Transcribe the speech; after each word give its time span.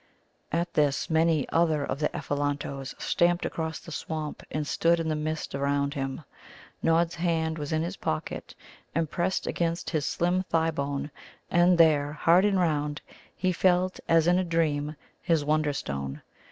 At 0.51 0.73
this 0.73 1.11
many 1.11 1.47
other 1.49 1.83
of 1.85 1.99
the 1.99 2.09
Ephelantoes 2.11 2.95
stamped 2.97 3.45
across 3.45 3.77
the 3.79 3.91
swamp 3.91 4.41
and 4.49 4.65
stood 4.65 4.99
in 4.99 5.09
the 5.09 5.15
mist 5.15 5.53
around 5.53 5.93
him. 5.93 6.23
Nod's 6.81 7.13
hand 7.13 7.59
was 7.59 7.71
in 7.71 7.83
his 7.83 7.97
pocket 7.97 8.55
and 8.95 9.11
pressed 9.11 9.45
against 9.45 9.91
his 9.91 10.07
slim 10.07 10.41
thigh 10.41 10.71
bone, 10.71 11.11
and 11.51 11.77
there, 11.77 12.13
hard 12.13 12.45
and 12.45 12.59
round, 12.59 12.99
he 13.35 13.51
felt 13.51 13.99
as 14.09 14.25
in 14.25 14.39
a 14.39 14.43
dream 14.43 14.95
his 15.21 15.45
Wonderstone. 15.45 16.23